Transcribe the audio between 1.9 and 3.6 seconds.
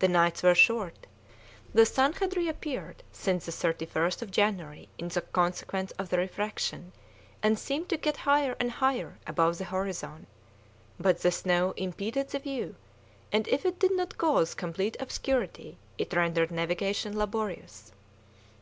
had reappeared since the